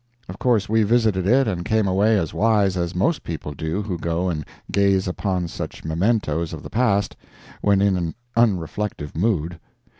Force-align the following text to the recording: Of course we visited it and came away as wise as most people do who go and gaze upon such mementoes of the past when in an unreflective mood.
Of 0.27 0.39
course 0.39 0.67
we 0.67 0.81
visited 0.81 1.27
it 1.27 1.47
and 1.47 1.63
came 1.63 1.87
away 1.87 2.17
as 2.17 2.33
wise 2.33 2.75
as 2.75 2.95
most 2.95 3.21
people 3.23 3.51
do 3.51 3.83
who 3.83 3.99
go 3.99 4.29
and 4.29 4.43
gaze 4.71 5.07
upon 5.07 5.47
such 5.47 5.83
mementoes 5.85 6.53
of 6.53 6.63
the 6.63 6.71
past 6.71 7.15
when 7.61 7.83
in 7.83 7.95
an 7.95 8.15
unreflective 8.35 9.15
mood. 9.15 9.59